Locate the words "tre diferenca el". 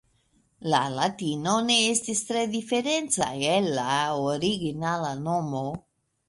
2.29-3.69